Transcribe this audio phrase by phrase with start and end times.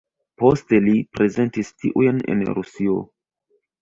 [0.43, 2.97] Poste li prezentis tiujn en Rusio.